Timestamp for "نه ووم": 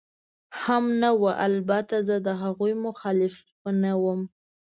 3.83-4.21